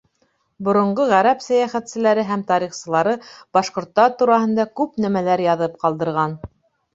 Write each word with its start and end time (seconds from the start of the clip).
Боронғо 0.67 1.03
ғәрәп 1.09 1.43
сәйәхәтселәре 1.47 2.23
һәм 2.29 2.43
тарихсылары 2.51 3.13
башҡорттар 3.59 4.17
тураһында 4.23 4.67
күп 4.81 4.99
нәмәләр 5.07 5.45
яҙып 5.49 5.79
ҡалдырған. 5.85 6.37